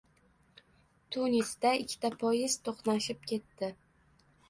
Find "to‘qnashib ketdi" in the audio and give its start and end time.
2.71-3.75